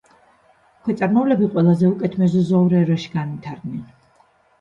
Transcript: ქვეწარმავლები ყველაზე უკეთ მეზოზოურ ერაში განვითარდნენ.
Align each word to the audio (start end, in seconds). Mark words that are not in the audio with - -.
ქვეწარმავლები 0.85 1.49
ყველაზე 1.55 1.85
უკეთ 1.89 2.15
მეზოზოურ 2.21 2.73
ერაში 2.79 3.13
განვითარდნენ. 3.17 3.85